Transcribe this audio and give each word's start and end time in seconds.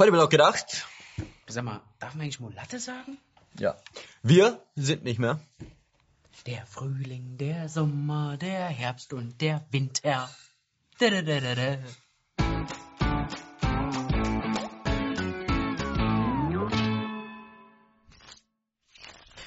Heute 0.00 0.12
wird 0.12 0.22
auch 0.22 0.30
gedacht. 0.30 0.86
Sag 1.46 1.62
mal, 1.62 1.82
darf 1.98 2.14
man 2.14 2.22
eigentlich 2.22 2.40
Mulatte 2.40 2.78
sagen? 2.78 3.18
Ja. 3.58 3.76
Wir 4.22 4.62
sind 4.74 5.04
nicht 5.04 5.18
mehr. 5.18 5.40
Der 6.46 6.64
Frühling, 6.64 7.36
der 7.36 7.68
Sommer, 7.68 8.38
der 8.38 8.68
Herbst 8.68 9.12
und 9.12 9.42
der 9.42 9.62
Winter. 9.70 10.30
Da, 10.98 11.10
da, 11.10 11.20
da, 11.20 11.40
da, 11.40 11.54
da. 11.54 11.76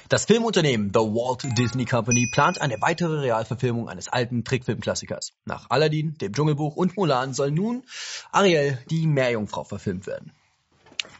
Das 0.08 0.26
Filmunternehmen 0.26 0.92
The 0.94 1.00
Walt 1.00 1.58
Disney 1.58 1.84
Company 1.84 2.28
plant 2.30 2.60
eine 2.60 2.80
weitere 2.80 3.22
Realverfilmung 3.22 3.88
eines 3.88 4.06
alten 4.06 4.44
Trickfilmklassikers. 4.44 5.32
Nach 5.46 5.68
Aladdin, 5.70 6.16
dem 6.18 6.32
Dschungelbuch 6.32 6.76
und 6.76 6.96
Mulan 6.96 7.34
soll 7.34 7.50
nun 7.50 7.82
Ariel, 8.30 8.78
die 8.88 9.08
Meerjungfrau, 9.08 9.64
verfilmt 9.64 10.06
werden. 10.06 10.30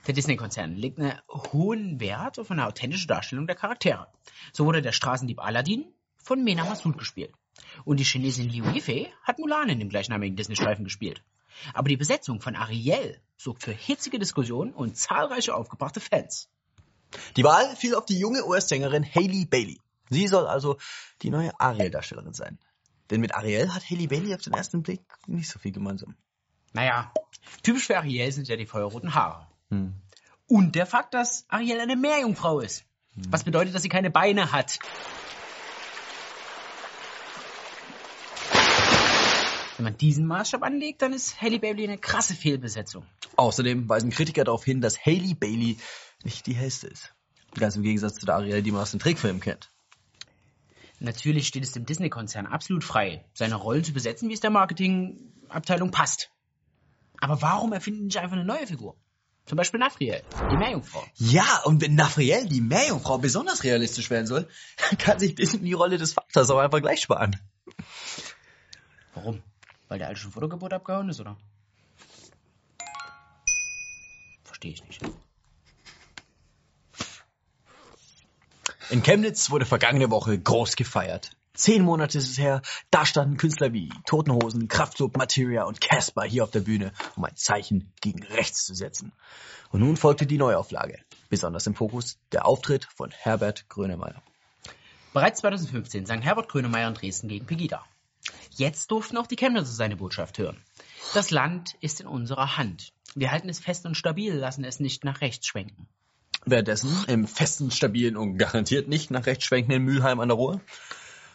Der 0.07 0.13
Disney-Konzern 0.13 0.77
legt 0.77 0.99
einen 0.99 1.19
hohen 1.29 1.99
Wert 1.99 2.39
auf 2.39 2.51
eine 2.51 2.67
authentische 2.67 3.07
Darstellung 3.07 3.47
der 3.47 3.57
Charaktere. 3.57 4.07
So 4.53 4.67
wurde 4.67 4.83
der 4.83 4.93
Straßendieb 4.93 5.41
Aladdin 5.43 5.87
von 6.19 6.45
Mena 6.45 6.65
Massoud 6.65 6.99
gespielt. 6.99 7.33
Und 7.85 8.01
die 8.01 8.05
Chinesin 8.05 8.51
Liu 8.51 8.65
Yifei 8.67 9.13
hat 9.23 9.39
Mulan 9.39 9.71
in 9.71 9.79
dem 9.79 9.89
gleichnamigen 9.89 10.37
Disney-Streifen 10.37 10.85
gespielt. 10.85 11.23
Aber 11.73 11.89
die 11.89 11.97
Besetzung 11.97 12.41
von 12.41 12.57
Ariel 12.57 13.21
sorgt 13.37 13.63
für 13.63 13.73
hitzige 13.73 14.19
Diskussionen 14.19 14.73
und 14.73 14.97
zahlreiche 14.97 15.55
aufgebrachte 15.55 16.01
Fans. 16.01 16.49
Die 17.37 17.45
Wahl 17.45 17.75
fiel 17.77 17.95
auf 17.95 18.05
die 18.05 18.19
junge 18.19 18.45
US-Sängerin 18.45 19.05
Hailey 19.05 19.47
Bailey. 19.47 19.81
Sie 20.11 20.27
soll 20.27 20.47
also 20.47 20.77
die 21.23 21.31
neue 21.31 21.59
Ariel-Darstellerin 21.59 22.35
sein. 22.35 22.59
Denn 23.11 23.21
mit 23.21 23.35
Ariel 23.35 23.73
hat 23.73 23.89
Hailey 23.89 24.09
Bailey 24.09 24.35
auf 24.35 24.43
den 24.43 24.53
ersten 24.53 24.83
Blick 24.83 25.03
nicht 25.27 25.49
so 25.49 25.59
viel 25.59 25.73
gemeinsam. 25.73 26.17
Naja, 26.73 27.13
typisch 27.63 27.87
für 27.87 27.97
Ariel 27.97 28.33
sind 28.33 28.49
ja 28.49 28.57
die 28.57 28.67
feuerroten 28.67 29.15
Haare. 29.15 29.47
Hm. 29.71 29.95
Und 30.47 30.75
der 30.75 30.87
Fakt, 30.87 31.15
dass 31.15 31.47
Ariel 31.49 31.81
eine 31.81 31.97
Meerjungfrau 31.97 32.61
ist. 32.61 32.85
Was 33.29 33.45
bedeutet, 33.45 33.75
dass 33.75 33.83
sie 33.83 33.89
keine 33.89 34.11
Beine 34.11 34.53
hat. 34.53 34.79
Wenn 39.77 39.85
man 39.85 39.97
diesen 39.97 40.27
Maßstab 40.27 40.63
anlegt, 40.63 41.03
dann 41.03 41.13
ist 41.13 41.41
Hailey 41.41 41.59
Bailey 41.59 41.85
eine 41.85 41.99
krasse 41.99 42.35
Fehlbesetzung. 42.35 43.07
Außerdem 43.37 43.89
weisen 43.89 44.11
Kritiker 44.11 44.45
darauf 44.45 44.65
hin, 44.65 44.81
dass 44.81 45.05
Hailey 45.05 45.35
Bailey 45.35 45.79
nicht 46.23 46.47
die 46.47 46.55
hellste 46.55 46.87
ist. 46.87 47.15
Ganz 47.55 47.77
im 47.77 47.83
Gegensatz 47.83 48.15
zu 48.15 48.27
der 48.27 48.37
Ariel, 48.37 48.63
die 48.63 48.73
man 48.73 48.83
aus 48.83 48.93
den 48.93 49.01
Trickfilmen 49.01 49.41
kennt. 49.41 49.71
Natürlich 51.01 51.47
steht 51.47 51.65
es 51.65 51.73
dem 51.73 51.87
Disney-Konzern 51.87 52.47
absolut 52.47 52.85
frei, 52.85 53.25
seine 53.35 53.57
Rollen 53.57 53.85
zu 53.85 53.93
besetzen, 53.93 54.29
wie 54.29 54.35
es 54.35 54.41
der 54.41 54.51
Marketingabteilung 54.51 55.91
passt. 55.91 56.31
Aber 57.21 57.43
warum 57.43 57.73
erfinden 57.73 58.01
die 58.01 58.05
nicht 58.07 58.19
einfach 58.19 58.37
eine 58.37 58.45
neue 58.45 58.67
Figur? 58.67 58.97
Zum 59.47 59.57
Beispiel 59.57 59.79
Nafriel, 59.79 60.23
die 60.51 60.57
Meerjungfrau. 60.57 61.05
Ja, 61.17 61.61
und 61.65 61.83
wenn 61.83 61.95
Nafriel, 61.95 62.47
die 62.49 62.63
Meerjungfrau, 62.63 63.19
besonders 63.19 63.63
realistisch 63.63 64.09
werden 64.09 64.27
soll, 64.27 64.49
dann 64.79 64.99
kann 64.99 65.19
sich 65.19 65.35
Disney 65.35 65.61
die 65.61 65.75
Rolle 65.75 65.99
des 65.99 66.15
Vaters 66.15 66.51
auch 66.51 66.59
einfach 66.59 66.81
gleich 66.81 67.03
sparen. 67.03 67.39
Warum? 69.15 69.43
Weil 69.89 69.99
der 69.99 70.09
alte 70.09 70.21
schon 70.21 70.33
vor 70.33 70.41
der 70.41 70.49
Geburt 70.49 70.73
abgehauen 70.73 71.11
ist, 71.11 71.21
oder? 71.21 71.37
Verstehe 74.45 74.73
ich 74.73 74.85
nicht. 74.85 75.03
In 78.89 79.03
Chemnitz 79.03 79.51
wurde 79.51 79.67
vergangene 79.67 80.11
Woche 80.11 80.39
groß 80.39 80.77
gefeiert. 80.77 81.31
Zehn 81.55 81.85
Monate 81.85 82.19
ist 82.19 82.31
es 82.31 82.39
her, 82.39 82.63
da 82.91 83.07
standen 83.07 83.37
Künstler 83.37 83.73
wie 83.73 83.89
Totenhosen, 84.07 84.67
Kraftklub, 84.67 85.17
Materia 85.17 85.63
und 85.63 85.81
Casper 85.81 86.25
hier 86.25 86.43
auf 86.43 86.51
der 86.51 86.61
Bühne, 86.61 86.93
um 87.15 87.25
ein 87.25 87.37
Zeichen 87.37 87.93
gegen 88.01 88.25
rechts 88.25 88.65
zu 88.65 88.75
setzen. 88.75 89.13
Und 89.71 89.79
nun 89.81 89.97
folgte 89.97 90.27
die 90.27 90.37
Neuauflage. 90.37 90.99
Besonders 91.29 91.69
im 91.69 91.77
Fokus 91.77 92.19
der 92.33 92.45
Auftritt 92.45 92.89
von 92.97 93.13
Herbert 93.13 93.69
Grönemeyer. 93.69 94.21
Bereits 95.13 95.41
2015 95.41 96.07
sang 96.07 96.23
Herbert 96.23 96.49
Grönemeyer 96.49 96.89
in 96.89 96.95
Dresden 96.95 97.29
gegen 97.29 97.47
Pegida. 97.47 97.85
Jetzt 98.51 98.91
durften 98.91 99.17
auch 99.17 99.29
die 99.29 99.37
Chemnitzer 99.37 99.73
seine 99.73 99.97
Botschaft 99.97 100.39
hören. 100.39 100.61
Das 101.13 101.31
Land 101.31 101.77
ist 101.81 102.01
in 102.01 102.09
unserer 102.09 102.57
Hand. 102.57 102.93
Wir 103.15 103.31
halten 103.31 103.49
es 103.49 103.61
fest 103.61 103.87
und 103.87 103.97
stabil, 103.97 104.35
lassen 104.35 104.65
es 104.65 104.81
nicht 104.81 105.05
nach 105.05 105.21
rechts 105.21 105.47
schwenken. 105.47 105.87
Währenddessen 106.45 106.91
im 107.07 107.29
festen, 107.29 107.71
stabilen 107.71 108.17
und 108.17 108.39
garantiert 108.39 108.89
nicht 108.89 109.13
nach 109.13 109.27
rechts 109.27 109.45
schwenkenden 109.45 109.85
Mülheim 109.85 110.19
an 110.19 110.29
der 110.29 110.37
Ruhr. 110.37 110.61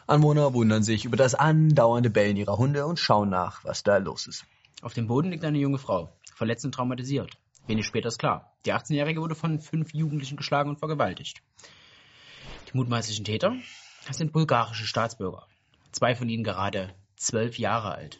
Anwohner 0.09 0.53
wundern 0.53 0.81
sich 0.81 1.05
über 1.05 1.17
das 1.17 1.35
andauernde 1.35 2.09
Bellen 2.09 2.35
ihrer 2.35 2.57
Hunde 2.57 2.85
und 2.87 2.99
schauen 2.99 3.29
nach, 3.29 3.63
was 3.63 3.83
da 3.83 3.97
los 3.97 4.25
ist. 4.25 4.43
Auf 4.81 4.93
dem 4.93 5.07
Boden 5.07 5.29
liegt 5.29 5.45
eine 5.45 5.59
junge 5.59 5.77
Frau, 5.77 6.11
verletzt 6.35 6.65
und 6.65 6.73
traumatisiert. 6.73 7.37
Wenig 7.67 7.85
später 7.85 8.07
ist 8.07 8.17
klar. 8.17 8.53
Die 8.65 8.73
18-Jährige 8.73 9.21
wurde 9.21 9.35
von 9.35 9.59
fünf 9.59 9.93
Jugendlichen 9.93 10.35
geschlagen 10.35 10.69
und 10.69 10.79
vergewaltigt. 10.79 11.43
Die 12.67 12.77
mutmaßlichen 12.77 13.23
Täter 13.23 13.53
sind 14.09 14.33
bulgarische 14.33 14.87
Staatsbürger. 14.87 15.45
Zwei 15.91 16.15
von 16.15 16.27
ihnen 16.27 16.43
gerade 16.43 16.95
zwölf 17.15 17.59
Jahre 17.59 17.91
alt. 17.91 18.17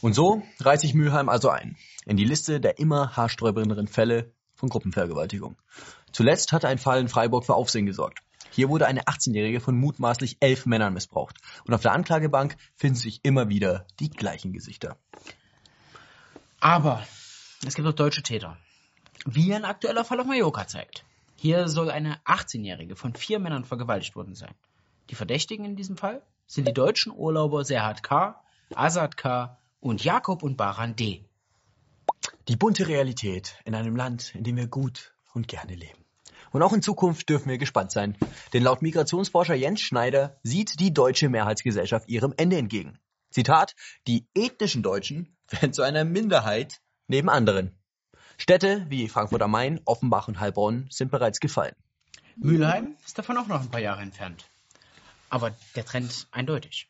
Und 0.00 0.14
so 0.14 0.42
reiht 0.58 0.80
sich 0.80 0.94
Mülheim 0.94 1.28
also 1.28 1.50
ein 1.50 1.76
in 2.04 2.16
die 2.16 2.24
Liste 2.24 2.60
der 2.60 2.78
immer 2.78 3.16
haarsträubenderen 3.16 3.88
Fälle 3.88 4.32
von 4.54 4.68
Gruppenvergewaltigung. 4.68 5.56
Zuletzt 6.12 6.52
hatte 6.52 6.68
ein 6.68 6.78
Fall 6.78 7.00
in 7.00 7.08
Freiburg 7.08 7.44
für 7.44 7.54
Aufsehen 7.54 7.86
gesorgt. 7.86 8.20
Hier 8.56 8.70
wurde 8.70 8.86
eine 8.86 9.02
18-Jährige 9.02 9.60
von 9.60 9.76
mutmaßlich 9.76 10.38
elf 10.40 10.64
Männern 10.64 10.94
missbraucht. 10.94 11.36
Und 11.66 11.74
auf 11.74 11.82
der 11.82 11.92
Anklagebank 11.92 12.56
finden 12.74 12.96
sich 12.96 13.20
immer 13.22 13.50
wieder 13.50 13.86
die 14.00 14.08
gleichen 14.08 14.54
Gesichter. 14.54 14.96
Aber 16.58 17.06
es 17.66 17.74
gibt 17.74 17.86
auch 17.86 17.92
deutsche 17.92 18.22
Täter. 18.22 18.56
Wie 19.26 19.54
ein 19.54 19.66
aktueller 19.66 20.06
Fall 20.06 20.20
auf 20.20 20.26
Mallorca 20.26 20.66
zeigt. 20.66 21.04
Hier 21.36 21.68
soll 21.68 21.90
eine 21.90 22.16
18-Jährige 22.24 22.96
von 22.96 23.14
vier 23.14 23.40
Männern 23.40 23.66
vergewaltigt 23.66 24.16
worden 24.16 24.34
sein. 24.34 24.54
Die 25.10 25.16
Verdächtigen 25.16 25.66
in 25.66 25.76
diesem 25.76 25.98
Fall 25.98 26.22
sind 26.46 26.66
die 26.66 26.72
deutschen 26.72 27.12
Urlauber 27.12 27.62
Serhat 27.62 28.02
K., 28.02 28.42
Azad 28.74 29.18
K. 29.18 29.58
und 29.80 30.02
Jakob 30.02 30.42
und 30.42 30.56
Baran 30.56 30.96
D. 30.96 31.26
Die 32.48 32.56
bunte 32.56 32.88
Realität 32.88 33.58
in 33.66 33.74
einem 33.74 33.96
Land, 33.96 34.34
in 34.34 34.44
dem 34.44 34.56
wir 34.56 34.66
gut 34.66 35.12
und 35.34 35.46
gerne 35.46 35.74
leben. 35.74 36.05
Und 36.56 36.62
auch 36.62 36.72
in 36.72 36.80
Zukunft 36.80 37.28
dürfen 37.28 37.50
wir 37.50 37.58
gespannt 37.58 37.92
sein, 37.92 38.16
denn 38.54 38.62
laut 38.62 38.80
Migrationsforscher 38.80 39.54
Jens 39.54 39.82
Schneider 39.82 40.40
sieht 40.42 40.80
die 40.80 40.90
deutsche 40.90 41.28
Mehrheitsgesellschaft 41.28 42.08
ihrem 42.08 42.32
Ende 42.38 42.56
entgegen. 42.56 42.98
Zitat, 43.28 43.74
die 44.06 44.26
ethnischen 44.32 44.82
Deutschen 44.82 45.36
werden 45.50 45.74
zu 45.74 45.82
einer 45.82 46.06
Minderheit 46.06 46.80
neben 47.08 47.28
anderen. 47.28 47.78
Städte 48.38 48.86
wie 48.88 49.06
Frankfurt 49.06 49.42
am 49.42 49.50
Main, 49.50 49.82
Offenbach 49.84 50.28
und 50.28 50.40
Heilbronn 50.40 50.86
sind 50.88 51.10
bereits 51.10 51.40
gefallen. 51.40 51.74
Mülheim 52.36 52.96
ist 53.04 53.18
davon 53.18 53.36
auch 53.36 53.48
noch 53.48 53.60
ein 53.60 53.70
paar 53.70 53.82
Jahre 53.82 54.00
entfernt. 54.00 54.48
Aber 55.28 55.54
der 55.74 55.84
Trend 55.84 56.26
eindeutig. 56.30 56.88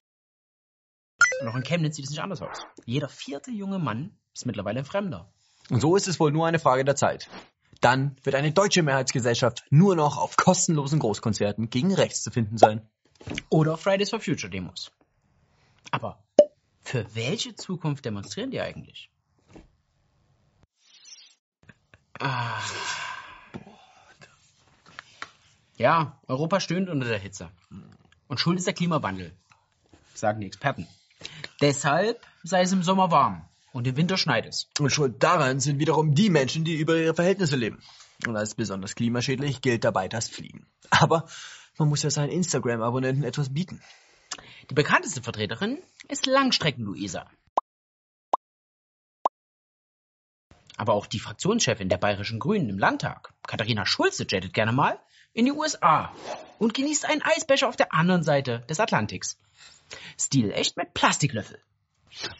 Und 1.40 1.48
auch 1.48 1.56
in 1.56 1.64
Chemnitz 1.64 1.96
sieht 1.96 2.04
es 2.04 2.12
nicht 2.12 2.22
anders 2.22 2.40
aus. 2.40 2.58
Jeder 2.84 3.08
vierte 3.08 3.50
junge 3.50 3.80
Mann 3.80 4.16
ist 4.32 4.46
mittlerweile 4.46 4.78
ein 4.78 4.84
Fremder. 4.84 5.28
Und 5.70 5.80
so 5.80 5.96
ist 5.96 6.06
es 6.06 6.20
wohl 6.20 6.30
nur 6.30 6.46
eine 6.46 6.60
Frage 6.60 6.84
der 6.84 6.94
Zeit. 6.94 7.28
Dann 7.80 8.16
wird 8.22 8.34
eine 8.34 8.52
deutsche 8.52 8.82
Mehrheitsgesellschaft 8.82 9.64
nur 9.70 9.96
noch 9.96 10.16
auf 10.16 10.36
kostenlosen 10.36 10.98
Großkonzerten 10.98 11.70
gegen 11.70 11.94
rechts 11.94 12.22
zu 12.22 12.30
finden 12.30 12.58
sein. 12.58 12.88
Oder 13.48 13.76
Fridays 13.76 14.10
for 14.10 14.20
Future 14.20 14.50
Demos. 14.50 14.92
Aber 15.90 16.22
für 16.82 17.14
welche 17.14 17.54
Zukunft 17.54 18.04
demonstrieren 18.04 18.50
die 18.50 18.60
eigentlich? 18.60 19.10
Ah. 22.18 22.60
Ja, 25.76 26.18
Europa 26.26 26.60
stöhnt 26.60 26.88
unter 26.88 27.06
der 27.06 27.18
Hitze. 27.18 27.50
Und 28.28 28.40
schuld 28.40 28.58
ist 28.58 28.66
der 28.66 28.74
Klimawandel, 28.74 29.36
sagen 30.14 30.40
die 30.40 30.46
Experten. 30.46 30.86
Deshalb 31.60 32.20
sei 32.42 32.62
es 32.62 32.72
im 32.72 32.82
Sommer 32.82 33.10
warm 33.10 33.46
und 33.76 33.86
im 33.86 33.96
Winter 33.96 34.16
schneit 34.16 34.46
es. 34.46 34.70
Und 34.80 34.90
schuld 34.90 35.22
daran 35.22 35.60
sind 35.60 35.78
wiederum 35.78 36.14
die 36.14 36.30
Menschen, 36.30 36.64
die 36.64 36.76
über 36.76 36.96
ihre 36.96 37.14
Verhältnisse 37.14 37.56
leben. 37.56 37.82
Und 38.26 38.34
als 38.34 38.54
besonders 38.54 38.94
klimaschädlich 38.94 39.60
gilt 39.60 39.84
dabei 39.84 40.08
das 40.08 40.30
Fliegen. 40.30 40.66
Aber 40.88 41.26
man 41.76 41.90
muss 41.90 42.02
ja 42.02 42.08
seinen 42.08 42.30
Instagram-Abonnenten 42.30 43.22
etwas 43.22 43.52
bieten. 43.52 43.82
Die 44.70 44.74
bekannteste 44.74 45.22
Vertreterin 45.22 45.78
ist 46.08 46.24
Langstrecken-Luisa. 46.24 47.30
Aber 50.78 50.94
auch 50.94 51.06
die 51.06 51.20
Fraktionschefin 51.20 51.90
der 51.90 51.98
Bayerischen 51.98 52.38
Grünen 52.38 52.70
im 52.70 52.78
Landtag, 52.78 53.34
Katharina 53.46 53.84
Schulze, 53.84 54.26
jettet 54.26 54.54
gerne 54.54 54.72
mal 54.72 54.98
in 55.34 55.44
die 55.44 55.52
USA 55.52 56.14
und 56.58 56.72
genießt 56.72 57.04
einen 57.04 57.22
Eisbecher 57.22 57.68
auf 57.68 57.76
der 57.76 57.92
anderen 57.92 58.22
Seite 58.22 58.64
des 58.70 58.80
Atlantiks. 58.80 59.38
Stil 60.18 60.50
echt 60.50 60.78
mit 60.78 60.94
Plastiklöffel. 60.94 61.60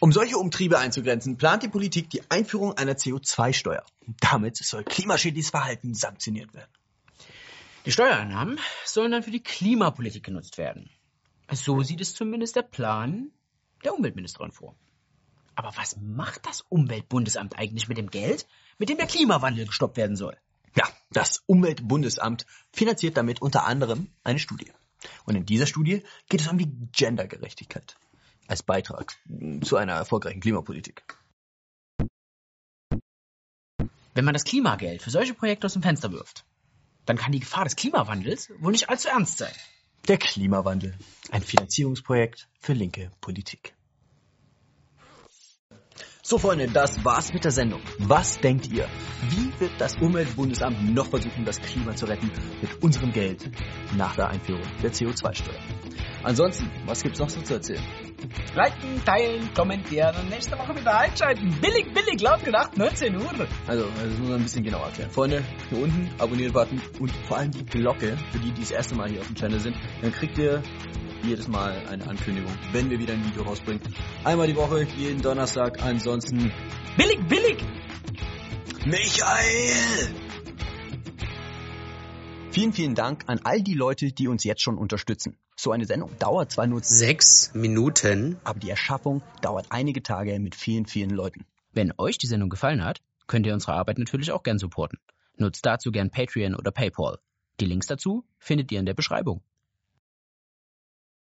Um 0.00 0.12
solche 0.12 0.38
Umtriebe 0.38 0.78
einzugrenzen, 0.78 1.36
plant 1.36 1.62
die 1.62 1.68
Politik 1.68 2.10
die 2.10 2.22
Einführung 2.30 2.72
einer 2.74 2.94
CO2-Steuer. 2.94 3.84
Damit 4.20 4.56
soll 4.56 4.84
klimaschädliches 4.84 5.50
Verhalten 5.50 5.94
sanktioniert 5.94 6.54
werden. 6.54 6.70
Die 7.84 7.92
Steuereinnahmen 7.92 8.58
sollen 8.84 9.12
dann 9.12 9.22
für 9.22 9.30
die 9.30 9.42
Klimapolitik 9.42 10.24
genutzt 10.24 10.58
werden. 10.58 10.90
So 11.52 11.82
sieht 11.82 12.00
es 12.00 12.14
zumindest 12.14 12.56
der 12.56 12.62
Plan 12.62 13.30
der 13.84 13.94
Umweltministerin 13.94 14.50
vor. 14.50 14.74
Aber 15.54 15.72
was 15.76 15.96
macht 15.96 16.46
das 16.46 16.62
Umweltbundesamt 16.68 17.56
eigentlich 17.56 17.88
mit 17.88 17.98
dem 17.98 18.10
Geld, 18.10 18.46
mit 18.78 18.88
dem 18.88 18.98
der 18.98 19.06
Klimawandel 19.06 19.66
gestoppt 19.66 19.96
werden 19.96 20.16
soll? 20.16 20.36
Ja, 20.74 20.86
das 21.10 21.42
Umweltbundesamt 21.46 22.44
finanziert 22.72 23.16
damit 23.16 23.40
unter 23.40 23.64
anderem 23.64 24.08
eine 24.24 24.38
Studie. 24.38 24.72
Und 25.24 25.36
in 25.36 25.46
dieser 25.46 25.66
Studie 25.66 26.02
geht 26.28 26.40
es 26.40 26.48
um 26.48 26.58
die 26.58 26.70
Gendergerechtigkeit 26.92 27.96
als 28.48 28.62
Beitrag 28.62 29.16
zu 29.62 29.76
einer 29.76 29.94
erfolgreichen 29.94 30.40
Klimapolitik. 30.40 31.02
Wenn 34.14 34.24
man 34.24 34.34
das 34.34 34.44
Klimageld 34.44 35.02
für 35.02 35.10
solche 35.10 35.34
Projekte 35.34 35.66
aus 35.66 35.74
dem 35.74 35.82
Fenster 35.82 36.10
wirft, 36.10 36.46
dann 37.04 37.16
kann 37.16 37.32
die 37.32 37.40
Gefahr 37.40 37.64
des 37.64 37.76
Klimawandels 37.76 38.50
wohl 38.60 38.72
nicht 38.72 38.88
allzu 38.88 39.08
ernst 39.08 39.38
sein. 39.38 39.52
Der 40.08 40.18
Klimawandel, 40.18 40.96
ein 41.30 41.42
Finanzierungsprojekt 41.42 42.48
für 42.60 42.72
linke 42.72 43.10
Politik. 43.20 43.74
So 46.22 46.38
Freunde, 46.38 46.66
das 46.66 47.04
war's 47.04 47.32
mit 47.32 47.44
der 47.44 47.52
Sendung. 47.52 47.80
Was 47.98 48.40
denkt 48.40 48.66
ihr? 48.68 48.88
Wie 49.28 49.60
wird 49.60 49.80
das 49.80 49.94
Umweltbundesamt 49.94 50.92
noch 50.92 51.06
versuchen, 51.06 51.44
das 51.44 51.60
Klima 51.60 51.94
zu 51.94 52.06
retten 52.06 52.30
mit 52.60 52.82
unserem 52.82 53.12
Geld 53.12 53.48
nach 53.96 54.16
der 54.16 54.30
Einführung 54.30 54.66
der 54.82 54.92
CO2-Steuer? 54.92 55.54
Ansonsten, 56.26 56.68
was 56.86 57.04
gibt's 57.04 57.20
noch 57.20 57.30
so 57.30 57.40
zu 57.40 57.54
erzählen? 57.54 57.80
Liken, 58.52 59.00
teilen, 59.04 59.48
kommentieren 59.54 60.12
und 60.16 60.28
nächste 60.28 60.58
Woche 60.58 60.76
wieder 60.76 60.98
einschalten. 60.98 61.56
Billig, 61.60 61.86
billig, 61.94 62.20
laut 62.20 62.42
gedacht, 62.42 62.76
19 62.76 63.14
Uhr. 63.14 63.46
Also, 63.68 63.84
das 63.84 64.18
muss 64.18 64.28
man 64.28 64.38
ein 64.38 64.42
bisschen 64.42 64.64
genauer 64.64 64.86
erklären. 64.86 65.10
Freunde, 65.12 65.44
hier 65.68 65.78
unten 65.78 66.10
Abonnieren-Button 66.18 66.82
und 66.98 67.12
vor 67.28 67.36
allem 67.36 67.52
die 67.52 67.64
Glocke, 67.64 68.18
für 68.32 68.40
die, 68.40 68.50
die 68.50 68.62
das 68.62 68.72
erste 68.72 68.96
Mal 68.96 69.08
hier 69.08 69.20
auf 69.20 69.28
dem 69.28 69.36
Channel 69.36 69.60
sind. 69.60 69.76
Dann 70.02 70.10
kriegt 70.10 70.36
ihr 70.36 70.64
jedes 71.22 71.46
Mal 71.46 71.80
eine 71.88 72.04
Ankündigung, 72.08 72.52
wenn 72.72 72.90
wir 72.90 72.98
wieder 72.98 73.12
ein 73.12 73.24
Video 73.24 73.44
rausbringen. 73.44 73.80
Einmal 74.24 74.48
die 74.48 74.56
Woche, 74.56 74.82
jeden 74.96 75.22
Donnerstag. 75.22 75.80
Ansonsten 75.80 76.52
Billig, 76.96 77.20
billig. 77.28 77.64
Michael! 78.84 80.12
Vielen, 82.50 82.72
vielen 82.72 82.94
Dank 82.96 83.22
an 83.28 83.38
all 83.44 83.62
die 83.62 83.74
Leute, 83.74 84.10
die 84.10 84.26
uns 84.26 84.42
jetzt 84.42 84.62
schon 84.62 84.76
unterstützen. 84.76 85.38
So 85.58 85.72
eine 85.72 85.86
Sendung 85.86 86.10
dauert 86.18 86.52
zwar 86.52 86.66
nur 86.66 86.82
Sechs 86.82 87.54
Minuten. 87.54 88.36
aber 88.44 88.60
die 88.60 88.68
Erschaffung 88.68 89.22
dauert 89.40 89.66
einige 89.70 90.02
Tage 90.02 90.38
mit 90.38 90.54
vielen, 90.54 90.84
vielen 90.84 91.10
Leuten. 91.10 91.46
Wenn 91.72 91.94
euch 91.96 92.18
die 92.18 92.26
Sendung 92.26 92.50
gefallen 92.50 92.84
hat, 92.84 93.00
könnt 93.26 93.46
ihr 93.46 93.54
unsere 93.54 93.72
Arbeit 93.72 93.98
natürlich 93.98 94.32
auch 94.32 94.42
gern 94.42 94.58
supporten. 94.58 94.98
Nutzt 95.36 95.64
dazu 95.64 95.90
gern 95.90 96.10
Patreon 96.10 96.54
oder 96.54 96.70
PayPal. 96.70 97.18
Die 97.58 97.64
Links 97.64 97.86
dazu 97.86 98.24
findet 98.38 98.70
ihr 98.70 98.80
in 98.80 98.86
der 98.86 98.94
Beschreibung. 98.94 99.42